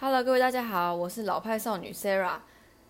[0.00, 2.38] Hello，各位大家好，我是老派少女 Sarah。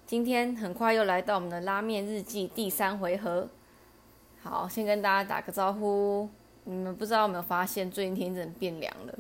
[0.05, 3.49] 今天很快又来到我们的拉面日记第三回合。
[4.43, 6.29] 好，先跟大家打个招呼。
[6.65, 9.15] 你们不知道有没有发现，最近天真的变凉了，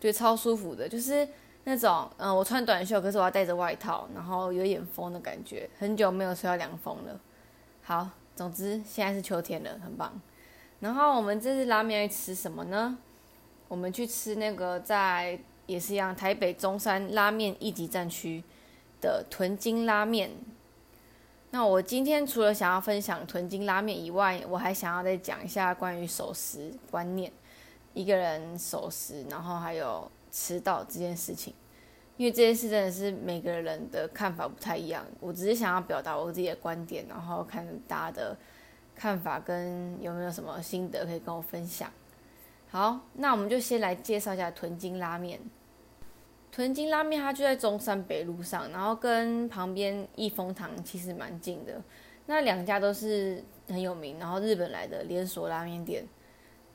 [0.00, 1.28] 觉得超舒服的，就是
[1.62, 5.70] 那种嗯，我穿短袖，可是我要带着外套，然后有点风的感觉。
[5.78, 7.20] 很久没有吹到凉风了。
[7.84, 10.20] 好，总之现在是秋天了，很棒。
[10.80, 12.98] 然后我们这次拉面要吃什么呢？
[13.68, 15.38] 我们去吃那个在。
[15.68, 18.42] 也是一样，台北中山拉面一级战区
[19.00, 20.30] 的屯金拉面。
[21.50, 27.30] 那我今天除了想要分享屯金拉面以外，我还想要再讲一下关于守时观念，
[27.92, 31.52] 一个人守时，然后还有迟到这件事情。
[32.16, 38.36] 因为这件事真的是每个人的看法不太一样，我只是想要表达我自己的观点，然后看大家的
[38.96, 41.90] 看法跟有没有什么心得可以跟我分享。
[42.70, 45.40] 好，那我们就先来介绍一下屯金拉面。
[46.58, 51.80] 豚金拉面它就在中山北路上，然后跟旁边益丰堂其实蛮近的。
[52.26, 56.04] 那两家都是很有名，然后日本来的连锁拉面店。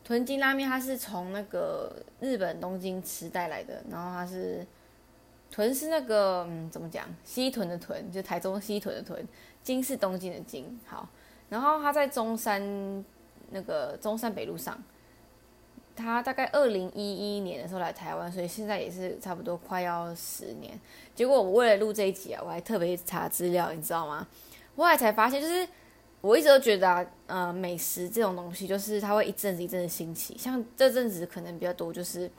[0.02, 4.66] 豚金拉面它是从那个日本东京池袋来的，然后它是
[5.52, 9.28] 豚是那个嗯怎么讲西屯的屯，就台中西屯的屯，
[9.62, 10.80] 金是东京的金。
[10.86, 11.10] 好，
[11.50, 13.04] 然后它在中山
[13.50, 14.82] 那个中山北路上。
[15.96, 20.80] 他大概二零一一年的时候来台湾，所以现在也是差不多快要十年。
[21.14, 24.28] 结果我为了录这一集啊，我还特别查资料，你知道吗？
[24.76, 25.68] 后来才发现，就是
[26.22, 30.36] 我一直都觉得啊，呃，美食这种东西，就是它会一阵子一阵子兴起。
[30.38, 32.30] 像这阵子可能比较多，就是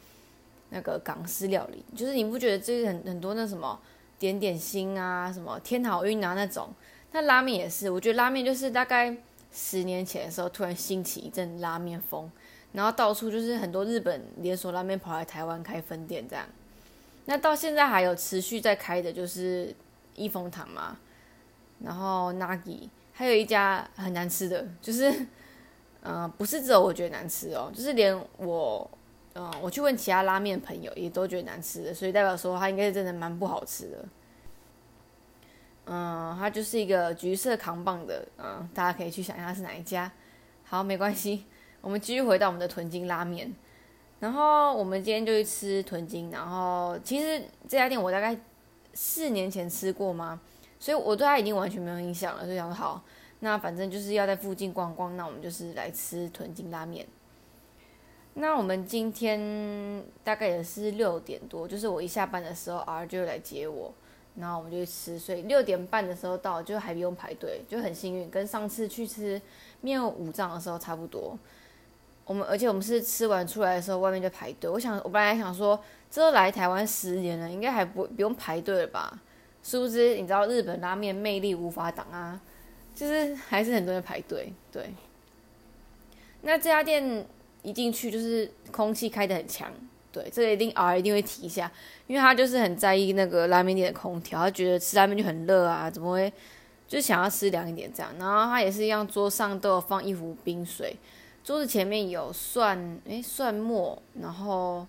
[0.70, 3.78] 那个港式料理，就是你不觉得这是很很多那什么
[4.18, 6.68] 点点心啊，什么天好运啊那种。
[7.12, 9.16] 那拉面也是，我觉得拉面就是大概
[9.54, 12.30] 十年前的时候突然兴起一阵拉面风。
[12.72, 16.44] 然后到处就是很多日本连锁拉面跑来台湾开分店这样，
[17.26, 19.72] 那到现在还有持续在开的就是
[20.16, 20.96] 益丰堂嘛，
[21.78, 25.24] 然后 Nagi，还有一家很难吃的，就是，
[26.02, 28.90] 嗯，不是只有我觉得难吃哦，就是连我，
[29.34, 34.04] 嗯，我去问其他拉面朋友也都觉得难吃的，所以代表说它应该是真的蛮不好吃的。
[35.86, 40.10] 嗯，它就是一个橘色扛棒的，嗯，大家可以去想一下是哪一家。
[40.64, 41.44] 好，没关系。
[41.82, 43.54] 我们继续回到我们的豚筋拉面，
[44.18, 48.34] 然后我们今天就去吃豚筋，然后其实这家店我大概
[48.94, 50.40] 四年前吃过吗？
[50.78, 52.44] 所以我对它已经完全没有印象了。
[52.44, 53.02] 所以想说好，
[53.40, 57.06] 那反正就是要在附近逛逛，那我们就是来吃豚筋拉面。
[58.32, 63.94] 那我们今天大概也是六点多，就是我一下班的时候，R 就来接我，
[64.36, 69.40] 然后我们就去吃，所以六点半的时候到，就还不用排队，就很幸运，跟上次去吃
[69.80, 71.38] 面五脏的时候差不多。
[72.24, 74.68] 我们而且我们是吃完出来的时候，外面就排队。
[74.70, 75.78] 我想，我本来想说，
[76.10, 79.20] 这都来台湾十年了，应该还不不用排队了吧？
[79.62, 80.16] 是不是？
[80.16, 82.40] 你知道日本拉面魅力无法挡啊，
[82.94, 84.52] 就是还是很多人排队。
[84.72, 84.92] 对。
[86.42, 87.26] 那这家店
[87.62, 89.72] 一进去就是空气开得很强，
[90.14, 91.68] 对，这个一定 R 一定会提一下，
[92.06, 96.32] 因为他就是很在意那个拉面店的空调，他觉得吃拉面就很热啊，怎么会？
[96.86, 98.12] 就想要吃凉一点这样。
[98.18, 100.96] 然后他也是一样，桌上都有放一壶冰水。
[101.42, 104.86] 桌子前面有蒜，诶，蒜末，然后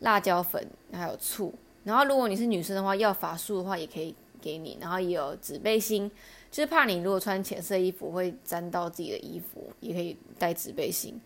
[0.00, 1.54] 辣椒粉，还有醋。
[1.84, 4.76] 然后如果你是女生的话，要法术的话也可以给你。
[4.80, 6.10] 然后也有纸背心，
[6.50, 11.20] 就是怕你如果穿浅色衣服会沾到自己的衣服，也可以带纸背心。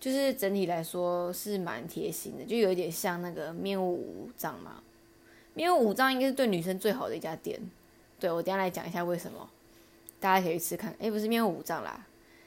[0.00, 4.82] 就是整体来说是蛮贴心的，就有一点像那个面屋五藏嘛。
[5.52, 7.60] 面屋五藏应该是对女生最好的一家店。
[8.18, 9.48] 对我等下来讲一下为什么，
[10.18, 10.94] 大家可以去吃看。
[10.98, 12.06] 诶，不是面屋五藏啦。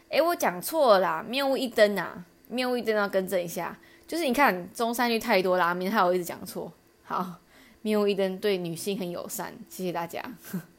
[0.10, 1.26] 哎，我讲错了啦！
[1.28, 3.76] 面屋一灯啊，面屋一灯要更正一下，
[4.08, 6.72] 就是你看中山区太多拉面，害我一直讲错。
[7.04, 7.40] 好，
[7.82, 10.24] 面屋一灯对女性很友善，谢谢大家。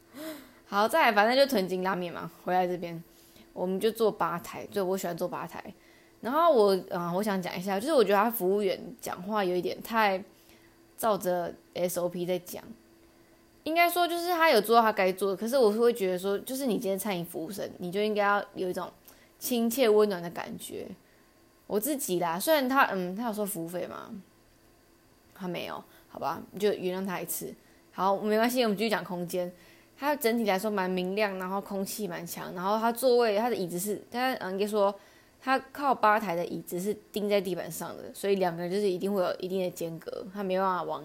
[0.66, 2.30] 好，再来，反正就屯金拉面嘛。
[2.44, 3.02] 回来这边，
[3.52, 5.74] 我们就坐吧台，对我喜欢坐吧台。
[6.24, 10.20] 然后我啊，我想讲一下，就是我觉得他服务员讲话有一点太
[10.96, 12.64] 照着 SOP 在讲，
[13.62, 18.90] 应该说就是他有做到他该做的，可是我是会觉得说，就是你今天餐饮服务生，你就应该要有一种。
[19.36, 20.86] 亲切温暖的感觉，
[21.66, 22.40] 我自己啦。
[22.40, 24.08] 虽然他，嗯，他有说服务费吗？
[25.34, 27.52] 他没有，好吧，就原谅他一次。
[27.92, 29.52] 好，没关系，我们继续讲空间。
[29.98, 34.94] 它整体来说蛮明亮，然后空气蛮强，然后它座位，它的椅子是，它嗯，应该说
[35.44, 41.04] 他靠吧台的椅子是钉在地板上的，所以两个人就是一定会有一定的间隔，他没办法往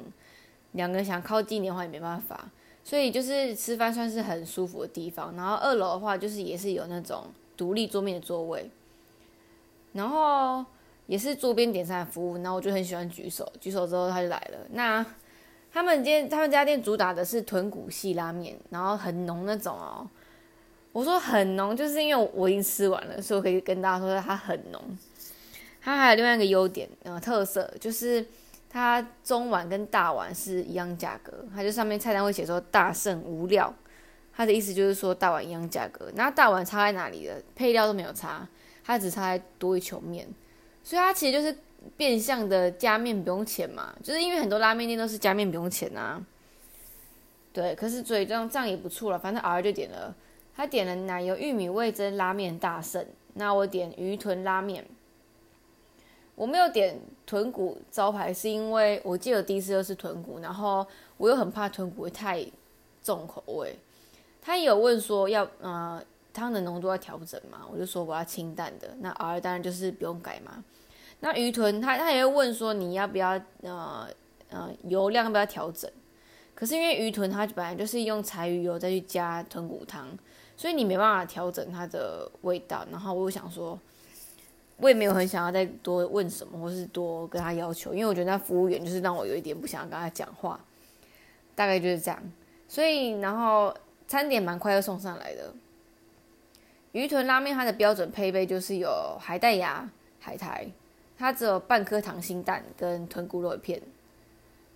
[0.71, 2.49] 两个人想靠近的话也没办法，
[2.83, 5.35] 所以就是吃饭算是很舒服的地方。
[5.35, 7.25] 然后二楼的话，就是也是有那种。
[7.57, 8.71] 独立桌面的座位，
[9.91, 10.63] 然后
[11.07, 14.59] 也是桌边点餐服务，然后我就很喜欢举手，举手之后他就来了。
[14.69, 15.05] 那
[15.69, 20.07] 他们今天他们家店主打的是豚骨系拉面，然后很浓那种哦。
[20.91, 24.81] 我说很浓，就是因为我已经吃完了，所以我可以跟大家说它很浓。
[25.81, 28.25] 它还有另外一个优点，呃，特色就是
[28.69, 33.73] 它中碗跟大碗是一样价格，它就上面菜单会写说大圣无料，
[34.33, 36.11] 它的意思就是说大碗一样价格。
[36.15, 37.35] 那大碗差在哪里了？
[37.55, 38.47] 配料都没有差，
[38.83, 40.27] 它只差在多一球面，
[40.83, 41.55] 所以它其实就是。
[41.95, 46.21] 变相的加面不用钱嘛，就是因为很多拉面店都是加面不用钱啊。
[47.53, 50.13] 对，可是所以这样这样也不错了，反正 R 就点了，
[50.59, 54.85] 他点了奶油玉米味增拉面大圣，那我点鱼豚拉面。
[56.35, 60.85] 我没有点豚骨招牌，是因为我记得第一次就是豚骨，然后
[61.15, 62.45] 我又很怕豚骨会太
[63.01, 63.73] 重口味。
[64.41, 66.03] 他有问说要呃
[66.33, 70.61] 汤的浓度要调整嘛，我就说我要清淡的，那 R 当然就是不用改嘛。
[71.21, 74.09] 那鱼豚，他他也会问说你要不要呃
[74.49, 75.89] 呃油量要不要调整？
[76.53, 80.05] 可是因为鱼豚它本来就是用柴鱼油再去加豚骨汤，
[80.59, 82.85] 所以你没办法调整它的味道。
[82.91, 83.79] 然后我想说，
[84.75, 90.59] 我也没有很想要再多问什么，或是多跟他要求，因为我觉得那服务员就是让我有一点不想跟他讲话，
[91.55, 92.21] 大概就是这样。
[92.67, 93.73] 所以然后
[94.05, 95.53] 餐点蛮快就送上来的。
[96.91, 99.89] 鱼豚拉面它的标准配备就是有海带芽、
[100.19, 100.67] 海苔。
[101.17, 103.81] 它只有半颗溏心蛋跟豚骨肉片，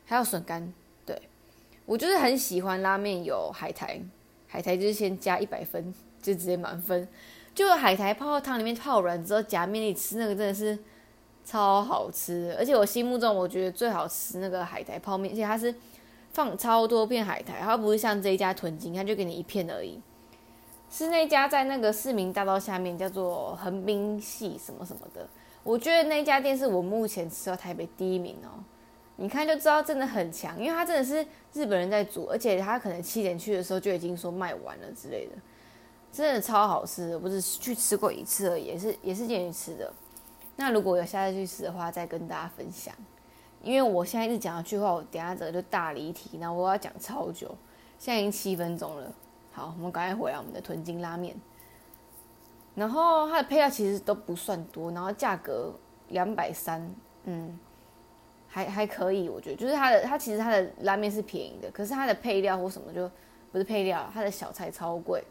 [0.06, 0.74] 还有笋干。
[1.06, 1.22] 对
[1.86, 4.02] 我就是很喜欢拉面有海苔，
[4.54, 5.92] 海苔就是先加一百分，
[6.22, 7.08] 就直接满分。
[7.56, 10.78] 就海苔泡到汤里面泡软之后夹面里吃，那个真的是
[11.44, 12.56] 超好吃。
[12.60, 15.74] 而且我心目中我觉得最好吃那个海苔泡面，而且它是
[16.34, 20.00] 放超多片海苔，它不是像这一家豚筋，它就给你一片而已。
[20.92, 25.28] 是那家在那个市民大道下面，叫做横滨系什么什么的。
[25.64, 28.62] 我觉得那家店是我目前吃到台北第一名哦，
[29.16, 35.34] 你看就知道真的很强，因为它真的是日本人在煮，而且他可能七点去的时候就已经说卖完了之类的，
[36.12, 37.20] 真的超好吃的。
[37.20, 39.94] 不是去吃过一次而已，也是也是建议吃的。
[40.56, 42.94] 那如果有下次去吃的话，再跟大家分享。
[43.62, 47.56] 因为我现在一直讲一句话，我等下这个就大离题，那我要讲超久，
[47.98, 49.12] 现在已经七分钟了。
[49.52, 51.36] 好，我们赶快回来我们的豚筋拉面。
[52.76, 55.72] 然后它的配料其实都不算多，然后价格
[56.10, 56.94] 两百三，
[57.26, 57.58] 嗯，
[58.54, 63.10] 还还可以，我觉得就是它的它其实它的拉面是便宜的，可是它的配料或什么就
[63.52, 65.24] 不是配料，它的小菜超贵。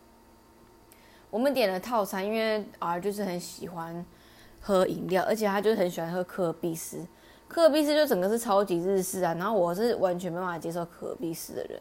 [1.31, 4.05] 我们点了套餐，因为 R 就是很喜欢
[4.61, 7.07] 喝饮料，而且他就很喜欢喝可尔必斯，
[7.47, 11.81] 可尔必斯就整个是超级日式啊，然后我是完全没办法接受可尔必斯的人，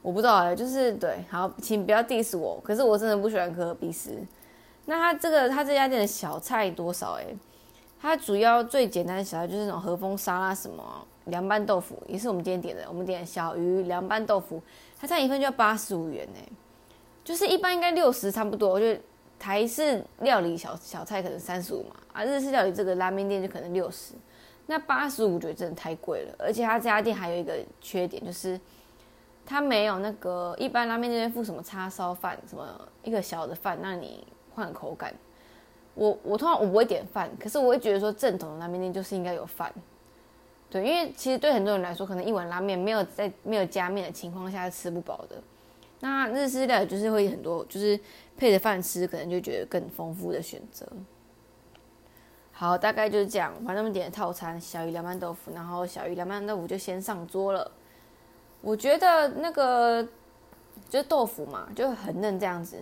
[0.00, 4.10] 我不知道哎，就是对，好，请不要 diss 我，可是我真的不喜欢可尔必斯。
[4.86, 7.12] 那它这个，它这家店的小菜多少？
[7.12, 7.36] 诶，
[8.02, 12.82] 它主要最简单的小菜就是那种和风沙拉，什么凉拌豆腐，也是我们今天点的。
[12.88, 14.60] 我们点小鱼凉拌豆腐，
[14.98, 16.40] 它这样一份就要八十五元呢，
[17.22, 18.70] 就是一般应该六十差不多。
[18.70, 19.00] 我觉得
[19.38, 24.14] 台式料理小小菜可能三十五嘛，啊，日式料理这个拉面店就可能六十。
[24.66, 28.60] 那八十五我觉得真的太贵了，而且它这家店还有一个缺点就是，
[29.46, 32.66] 它没有那个一般拉面店会附什么叉烧饭，什么
[33.04, 34.26] 一个小的饭，让你。
[34.54, 35.14] 换口感，
[35.94, 39.72] 我我通常我不会点饭，可是我会觉得说正统的拉面店就是应该有饭，
[40.70, 45.36] 对，因为其实对很多人来说，可能一碗拉面没有在没有加面的情况下是吃不饱的。
[46.00, 47.98] 那日式料理就是会很多，就是
[48.36, 50.86] 配着饭吃，可能就觉得更丰富的选择。
[52.50, 57.70] 好，大概就是这样，反正我们点的套餐小鱼凉拌豆腐，然后小鱼凉拌豆腐就先上桌了。
[58.60, 60.02] 我觉得那个
[60.88, 62.78] 就是豆腐嘛，就很嫩这样子。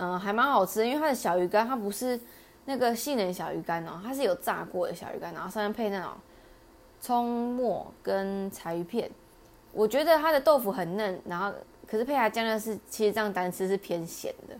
[0.00, 2.18] 嗯，还蛮好吃的，因为它的小鱼干，它不是
[2.66, 6.12] 那个杏仁小鱼干哦，它是有炸过的小鱼干，然后上面配那种
[7.00, 9.10] 葱末跟柴鱼片。
[9.72, 11.52] 我觉得它的豆腐很嫩，然后
[11.84, 14.54] 可是配它酱料是，其实这样单吃是偏咸的，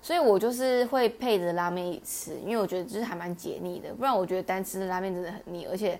[0.00, 5.98] 所以我就是会配着拉面一起吃，因为我觉得就是还蛮解腻的，不然我觉得单吃的拉面真的很腻，而且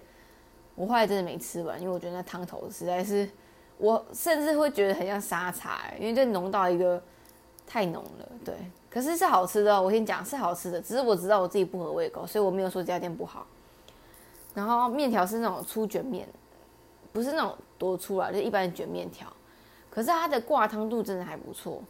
[0.77, 3.29] 我后来真的没吃完，因为我觉得那汤头实在是，
[3.79, 7.03] 我甚至会觉得很像沙茶，因为这浓到一个。
[7.67, 8.55] 太浓了，对，
[8.89, 9.83] 可是是好吃的。
[9.83, 13.47] 我先讲是好吃的，只是我知道我自己不合胃口，所以我没有说这家店不好。
[14.55, 16.27] 然后面条是那种粗卷面，
[17.13, 19.27] 不是那种多粗啊，就一般的卷面条。
[19.91, 21.83] 可是它的挂汤度真的还不错，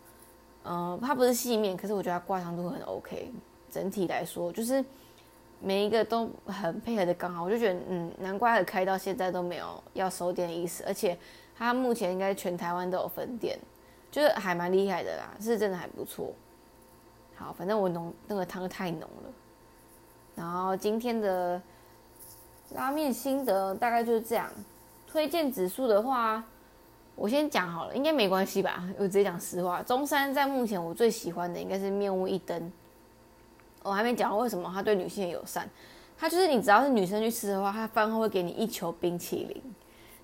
[0.65, 3.33] 嗯，它不是细面，可是我觉得它挂汤度很 OK。
[3.71, 4.83] 整体来说，就是
[5.61, 11.19] 每一个都很配合的刚好，我就觉得，嗯，难怪它开到现在都没有要收店的意思，而且
[11.55, 13.59] 它目前应该全台湾都有分店。
[14.17, 16.33] 就是还蛮厉害的啦，是真的还不错。
[17.35, 19.31] 好，反正我浓那个汤太浓了。
[20.35, 21.61] 然后今天的
[22.71, 24.51] 拉面心得大概就是这样。
[25.07, 26.43] 推荐指数的话，
[27.15, 28.89] 我先讲好了，应该没关系吧？
[28.97, 32.73] 我直接讲实话，中山在目前我最喜欢的应该是面屋一灯。
[33.83, 35.69] 我还没讲为什么他对女性友善，
[36.17, 39.63] 他就是你只要是女生去吃的话，他饭后会给你一球冰淇淋。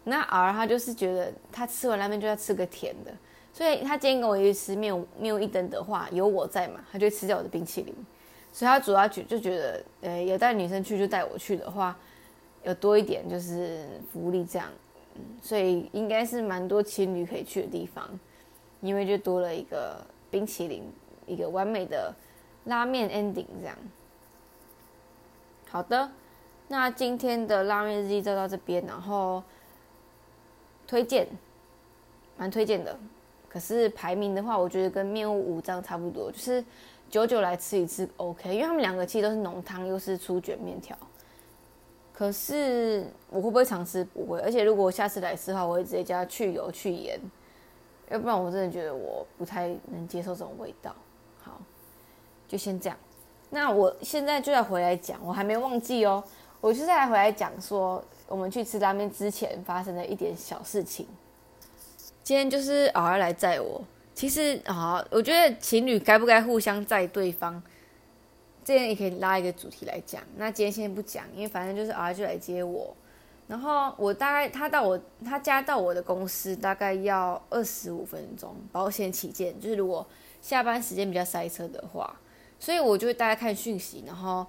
[0.05, 3.13] 那 R 他就是觉得他吃完拉面就要吃个甜的，
[3.53, 7.95] 所以他今天跟我一起吃面面一灯的话，有我在嘛，他就吃掉我的冰淇淋。
[8.55, 11.97] 所以他主要觉就觉得，呃，有带女生去就带我去的话，
[12.65, 14.69] 有多一点就是福利这样，
[15.15, 18.07] 嗯，所以应该是蛮多情侣可以去的地方，
[18.83, 20.83] 因为就多了一个冰淇淋，
[21.27, 22.15] 一个完美的
[22.65, 23.77] 拉面 ending 这样。
[25.69, 26.11] 好的，
[26.69, 29.43] 那今天的拉面日记就到这边，然后
[30.87, 31.27] 推荐，
[32.37, 32.99] 蛮推荐的。
[33.53, 36.65] 可是排名的话，我觉得跟面屋五张差不多，就是。
[37.11, 40.97] 久久来吃一次 OK，因为他们两个其实都是浓汤，又是粗卷面条。
[42.11, 44.03] 可是我会不会尝试？
[44.03, 44.41] 不会。
[44.41, 47.21] 而且如果我下次来吃的话，我会直接加去油去盐，
[48.09, 50.97] 要不然我真的觉得我不太能接受这种味道。
[51.43, 51.61] 好，
[52.49, 52.97] 就先这样。
[53.51, 56.25] 那我现在就要回来讲，我还没忘记哦。
[56.63, 61.07] 我现在来回来讲说，我们去吃拉面之前发生的一点小事情。
[62.33, 63.85] 今天就是偶尔来载我。
[64.15, 67.63] 其实啊，我觉得情侣该不该互相载对方，
[68.65, 70.23] 这样也可以拉一个主题来讲。
[70.37, 72.97] 那今天先不讲，因为反正就是啊，就来接我，
[73.49, 80.07] 然后我大概他到我他家到我的公司大概要二十五分钟，保险起见，就是如果
[80.41, 82.19] 下班时间比较塞车的话，
[82.59, 84.47] 所以我就会大概看讯息，然后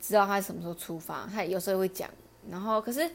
[0.00, 1.28] 知道他什么时候出发。
[1.32, 2.10] 他有时候会讲，
[2.50, 3.08] 然后可是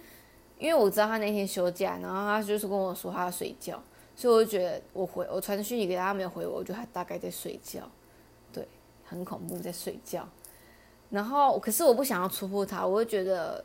[0.60, 3.82] 因为我知道他那天休假，然后他就是跟我说他要睡觉。
[4.16, 7.88] 所以我就觉得，我回我传讯息给他，没有回我，我觉得他大概在睡觉，
[8.52, 8.68] 对，
[9.06, 10.28] 很恐怖，在睡觉。
[11.12, 13.64] 然后，可是我不想要戳破他，我就觉得，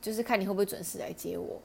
[0.00, 1.60] 就是看你会不会准时来接我。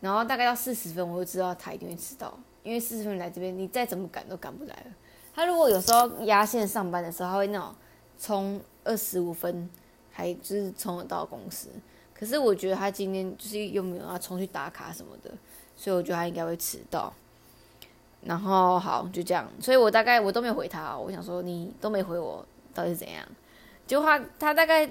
[0.00, 4.92] 然后大概到四十分，我就知道他一定会迟到，因为四十分来这边，你再怎么赶都赶不来了。
[5.34, 7.74] 他如果有时候压线上班的时候，他会那种
[8.18, 9.70] 冲二十五分，
[10.10, 11.70] 还就是冲得到公司。
[12.20, 15.30] 可是我觉得他今天就是又没有要冲去打卡什么的。
[15.74, 17.10] 所以我觉得他应该会迟到，
[18.20, 23.26] 然后好就这样，所以我大概我都没有回他，我想说你都没回我，到底是怎样？
[23.86, 24.86] 就他他大概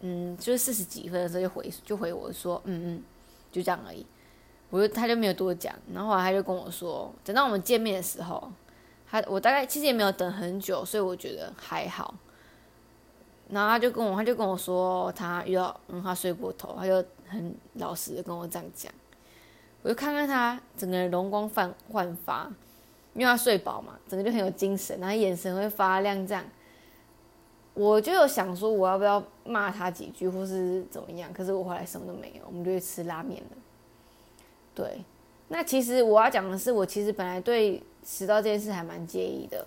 [0.00, 3.02] 嗯，就是四十几分的时候就回就回我说嗯嗯，
[3.52, 4.06] 就这样而已，
[4.70, 8.50] 我就他就没有多讲，然后他就跟我说，等到我们见面的时候，
[9.10, 12.14] 他我大概其实也没有等很久，所以我觉得还好。
[13.48, 18.92] 然后他就跟我他就跟我说他遇到嗯他睡过头，他就很老实的跟我这样讲。
[19.82, 22.50] 我就看看他整个人容光焕焕发，
[23.12, 26.42] 因为他睡饱嘛，整个就很有精神，然后眼神会发亮这样。
[27.74, 33.56] 我就有想说我要不要骂他几句或是怎么样，可是我后来什么都没有，我们就去吃拉面了。
[34.74, 35.04] 对，
[35.48, 39.66] 那其实我要讲的是，我其实本来对迟到这件事还蛮介意的。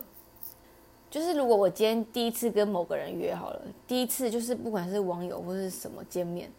[1.10, 6.52] 就是如果我今天第一次跟某个人约好了，第一次就是不管是网友或是什么见面，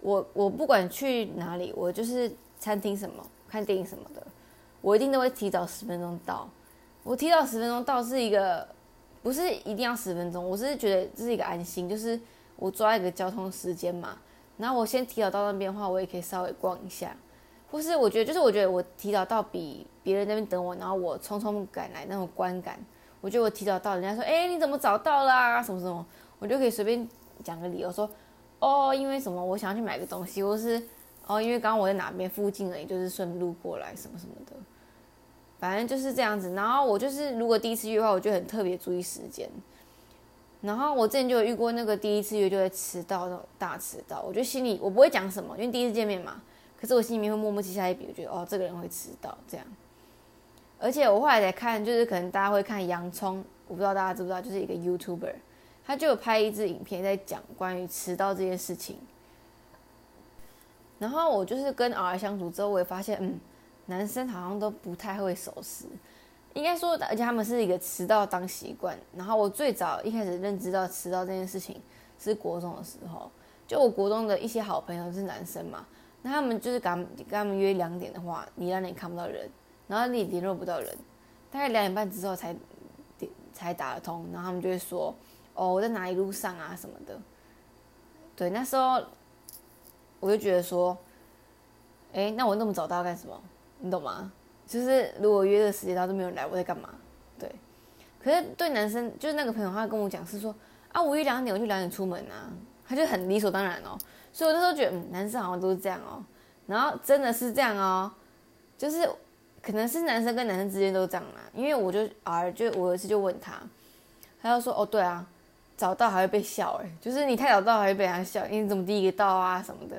[0.00, 2.30] 我我不管去哪里，我就是。
[2.58, 4.26] 餐厅什么看电影什么的，
[4.80, 6.48] 我一定都会提早十分钟到。
[7.04, 8.66] 我提早十分钟到是一个，
[9.22, 12.18] 不是一定要十分钟，我是觉得这是一个安心，就是
[12.56, 14.16] 我抓一个交通时间嘛。
[14.56, 17.14] 然后我先提早到那边的话，我也可以稍微逛一下，
[17.70, 22.80] 或是我觉得就是我觉得我提早到比别人那边等我，然后我匆匆赶来那种观感，
[23.20, 26.04] 我觉得我提早到，人家说哎你怎么早到啦什么什么，
[26.38, 27.08] 我就可以随便
[27.42, 28.08] 讲个理由说
[28.58, 30.82] 哦因为什么我想要去买个东西，或是。
[31.28, 34.52] 哦，因为刚刚我在哪边附近而已，就是顺路过来什么什么的，
[35.58, 36.54] 反正就是这样子。
[36.54, 39.50] 然后我就是如果第一次约的话，我就很特别注意时间。
[40.60, 44.22] 然后我之前就有遇过那个第一次约就会迟到，那种大迟到。
[44.22, 46.40] 我觉得心里我不会讲什么，因为第一次见面嘛。
[46.80, 49.66] 可是我心里面会默默记下一笔，我觉得哦，这个人会迟到这样。
[50.78, 55.34] 而且我后来在看，就是可能大家会看洋葱，我不知道大家知不知道，就是一个 YouTuber，
[55.84, 58.98] 他就有拍一支影片在讲关于迟到这件事情。
[60.98, 63.38] 然后我就是跟 R 相处之后，我也发现，嗯，
[63.86, 65.84] 男生好像都不太会守时，
[66.54, 68.98] 应该说，而且他们是一个迟到当习惯。
[69.14, 71.80] 然后我最早一开始认知到迟到这件事情
[72.18, 73.30] 是国中的时候，
[73.66, 75.86] 就我国中的一些好朋友是男生嘛，
[76.22, 79.48] 那他们就是敢跟他们约两点的话，你那里看不到人，
[79.86, 80.96] 然后你联络不到人，
[81.50, 82.54] 大概两点半之后才
[83.52, 85.14] 才打得通，然后他们就会说，
[85.54, 87.20] 哦，我在哪里路上啊什么的，
[88.34, 89.02] 对，那时候。
[90.18, 90.96] 我就觉得说，
[92.14, 93.38] 哎，那我那么早到干什么？
[93.80, 94.32] 你懂吗？
[94.66, 96.88] 就是如果约的时间他都没有来，我在干嘛？
[97.38, 97.54] 对。
[98.18, 100.52] 可是对男生，就是那个朋友，他跟我讲是说，
[100.90, 102.50] 啊，我一两点，我就两点出门啊，
[102.88, 103.96] 他就很理所当然哦。
[104.32, 106.24] 所以我那时候觉得，嗯，男生好像都是这样哦。
[106.66, 108.10] 然后真的是这样哦，
[108.78, 109.08] 就是
[109.66, 111.40] 可能是男生跟男生之间都这样嘛。
[111.52, 113.54] 因为我就啊，就我有一次就问他，
[114.40, 115.26] 他就说，哦，对啊，
[115.76, 119.96] 早到还会被笑，哎，就是你太早到还会被人家笑，你怎么第一个到啊什么的。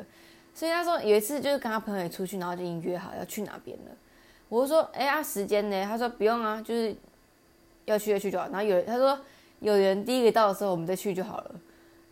[0.56, 3.92] 所以他说有一次就是跟他朋友也出去，然后就已经约好要去哪边了。
[4.48, 5.84] 我就说，哎呀，时间呢？
[5.84, 6.96] 他说不用啊，就是
[7.86, 8.46] 要去就去就好。
[8.46, 9.20] 然后有他说
[9.60, 11.52] 有人第一个到的时候，我们再去就好了。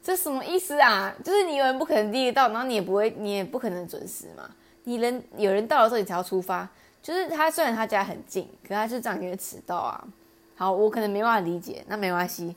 [0.03, 1.15] 这什么意思啊？
[1.23, 4.47] 就是你有人不可能第一个到，然后你也不会，你也不可能准时嘛。
[4.83, 6.69] 你人有人到的时候，你才要出发。
[7.05, 10.07] 就是他虽然他家很近，可他就这样就会迟到啊。
[10.55, 12.55] 好，我可能没办法理解，那没关系，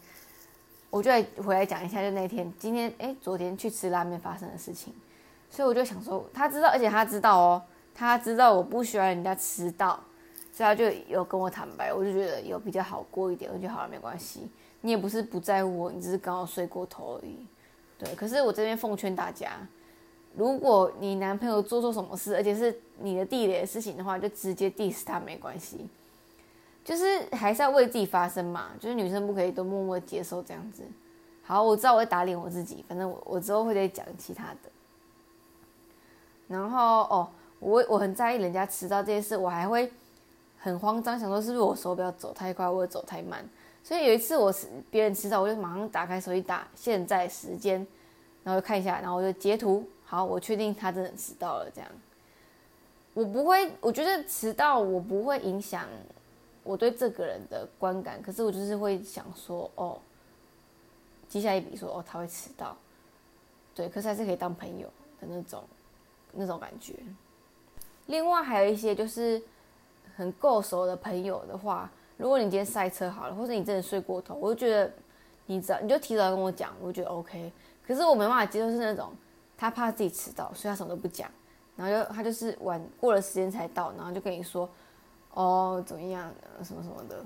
[0.88, 4.95] 我就来回来讲一下，就那天今天哎，昨天去吃拉面发生的事情。
[5.50, 7.62] 所以我就想说，他知道，而且他知道哦，
[7.95, 10.00] 他知道我不喜欢人家迟到，
[10.50, 14.49] 所以他就有跟我坦白，我就觉得有比较好过一点，我就好了，没关系。
[14.81, 17.47] 你也不是不在乎我，你只是刚好睡过头而已，
[17.99, 18.14] 对。
[18.14, 19.59] 可是我这边奉劝大家，
[20.37, 25.88] 如果你男朋友做错什么事，而且是你的地雷的事情的话，就直接 diss 他没关系，
[26.85, 28.70] 就是还是要为自己发声嘛。
[28.78, 30.85] 就是女生不可以都默默接受这样子。
[31.42, 34.70] 好，我知道我会打脸我自己，反正我我之后会再讲其他的。
[36.47, 39.90] 然后哦，我我很在意人家迟到这件事，我还会
[40.58, 43.44] 很慌张，想说是不是我手表走太快，或者走太慢。
[43.82, 47.85] 所以有一次我是别人迟到，我就马上打开手机打现在时间，
[48.44, 49.85] 然后就看一下，然后我就截图。
[50.10, 51.70] 好，我确定他真的迟到了。
[51.70, 51.90] 这样，
[53.12, 55.86] 我不会，我觉得迟到我不会影响
[56.62, 58.22] 我对这个人的观感。
[58.22, 59.98] 可是我就是会想说，哦，
[61.28, 62.74] 记下一笔说，哦，他会迟到，
[63.74, 64.86] 对，可是还是可以当朋友
[65.20, 65.62] 的那种
[66.32, 66.94] 那种感觉。
[68.06, 69.42] 另外还有一些就是
[70.16, 71.90] 很够熟的朋友的话。
[72.16, 74.90] 如果你今天赛车好了，或者你真的睡过头，我就觉得
[75.46, 77.52] 你早你就提早跟我讲，我觉得 OK。
[77.86, 79.12] 可是我没办法接受是那种
[79.58, 81.28] 他怕自己迟到，所以他什么都不讲，
[81.76, 84.66] 然后就他就是晚过了时间才到，然后就跟你说
[85.34, 87.23] 哦怎么样什么什么的。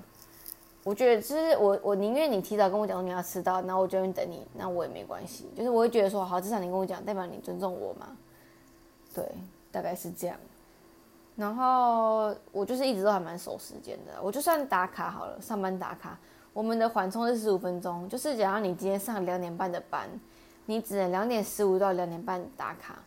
[0.83, 5.47] 我觉得就是我我宁愿你提早跟我讲你要迟到，然后我就愿等你，那我也没关系。
[5.55, 8.09] 就是我会觉得说好，至少你跟我讲，代表你尊重我嘛。
[9.13, 9.25] 对，
[9.71, 10.37] 大概是这样。
[11.37, 16.19] 然后我就是一直都还蛮守时间的，我就算打卡好了，上班打卡，
[16.51, 20.09] 我们的缓冲是十五分钟，就是假如你今天上两点半的班，
[20.65, 22.97] 你只能两点十五到两点半打卡，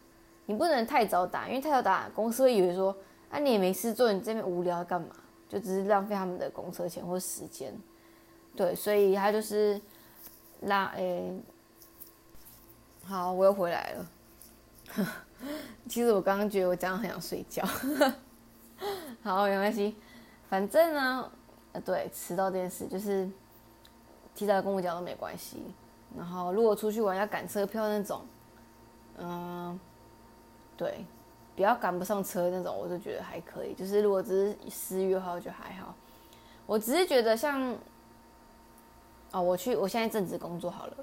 [0.47, 2.97] 你不能太早打，因为太早打公司会以为说，
[3.31, 5.09] 啊你也没事做，你这边无聊干嘛？
[5.49, 7.73] 就只是浪费他们的公车钱或时间，
[8.57, 9.81] 对，所以他就是
[10.63, 11.33] 拉诶，
[13.05, 14.07] 好，我又回来了。
[15.89, 17.65] 其实我刚刚觉得我这样很想睡觉，
[19.23, 19.95] 好，没关系，
[20.51, 21.31] 反正呢，
[21.73, 23.31] 呃，对，迟到这件事就是
[24.35, 25.63] 提早跟我讲都没关系。
[26.15, 28.21] 然后如果出去玩要赶车票那种，
[29.19, 29.81] 嗯，
[30.77, 31.05] 对，
[31.55, 33.73] 比较赶不上车那种，我就觉得还可以。
[33.73, 35.95] 就是如果只是私约的话，我觉得还好。
[36.67, 37.75] 我只是觉得像，
[39.31, 40.97] 哦，我去，我现在正职工作好了。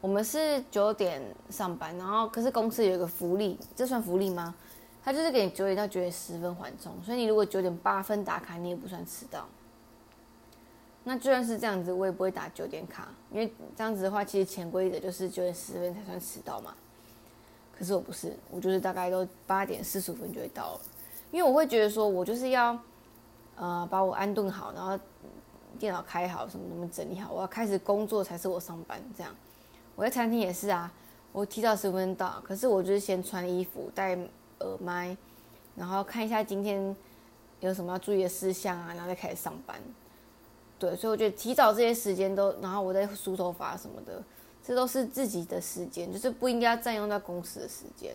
[0.00, 4.54] 我们是九点上班，然后可是公司有一个福利，这算福利吗？
[5.02, 9.46] 他就是给你九点到九点十分缓冲，所以你如果九点八分打卡，你也不算迟到。
[11.06, 16.74] 那就算是这样子，我也不会打九点卡，因为这样子的话，其实潜规则就是九点十分才算迟到嘛。
[17.76, 20.80] 可是我不是，我就是大概都八点四十五分就会到了，
[21.30, 22.78] 因为我会觉得说我就是要
[23.56, 24.98] 呃把我安顿好，然后
[25.78, 29.34] 电脑开好，什么什么整理好，我要开始工作才是我上班这样。
[29.96, 30.90] 我在餐厅也是啊，
[31.32, 34.16] 我提早十分钟到，可是我就是先穿衣服、戴
[34.60, 35.14] 耳麦，
[35.76, 36.96] 然后看一下今天
[37.60, 39.78] 有什么要注意的事项啊，然后再开始上班。
[40.78, 44.22] 对，所以我觉得提早这些时间都，然后我在梳头发什么的，
[44.62, 48.14] 这都是自己的时间，就是不应该占用到公司的时间。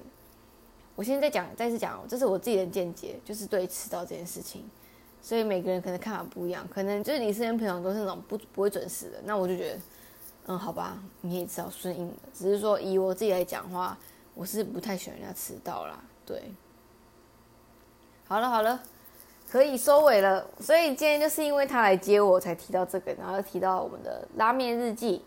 [0.95, 4.63] 我现在讲，再次讲，这是我自己的见解，就是对迟到这件事情，
[5.21, 9.79] 所以每个人可能看法不一样，可能就是你身边朋友都是那种不不会准时的，那我就觉得。
[10.51, 13.95] 嗯，好吧，你也知道顺应的，只是说以我自己来讲的话，
[14.33, 16.03] 我是不太喜欢人家迟到啦。
[16.25, 16.41] 对，
[18.25, 18.81] 好了好了，
[19.49, 20.45] 可以收尾了。
[20.59, 25.23] 所以今天就是因为他来接我才提到这个，然后又提到我们的拉面日记。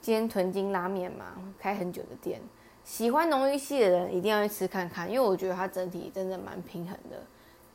[0.00, 1.26] 今天屯金拉面嘛，
[1.58, 2.40] 开很久的店，
[2.84, 7.18] 喜欢浓郁系的人一定要去吃看看，因为我觉得它整体真的蛮平衡的，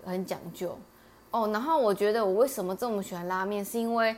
[0.03, 0.77] 很讲究
[1.31, 1.47] 哦。
[1.53, 4.15] 然后我觉得我为什么这么喜欢拉面，是因为。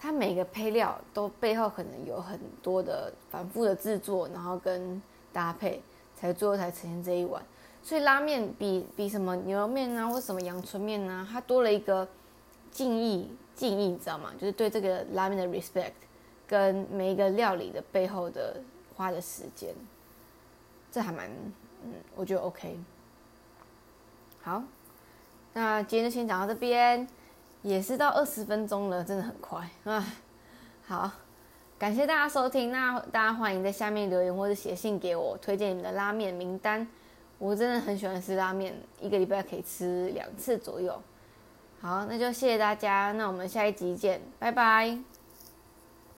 [0.00, 5.02] 它每个配料都背后可能有很多的反复的制作，然后跟
[5.32, 5.82] 搭配，
[6.14, 7.42] 才最后才呈现这一碗。
[7.88, 12.06] 所以拉面比比什么牛肉面啊，或什么阳春面啊，它多了一个
[12.70, 14.30] 敬意，敬意，你知道吗？
[14.38, 15.92] 就是对这个拉面的 respect，
[16.46, 18.60] 跟每一个料理的背后的
[18.94, 19.74] 花的时间。
[20.92, 21.30] 这还蛮，
[21.82, 22.78] 嗯，我觉得 OK。
[24.42, 24.62] 好，
[25.54, 27.08] 那今天就先讲到这边，
[27.62, 30.06] 也是到二十分钟了，真的很快啊。
[30.86, 31.10] 好，
[31.78, 36.86] 感谢大家收听，那大家欢迎在下面留言或者写信给我，推荐你们的拉面名单。
[37.38, 41.00] 我真的很喜欢吃拉面，一个礼拜可以吃两次左右。
[41.80, 45.17] 好，那就谢谢大家，那我们下一集见，拜拜。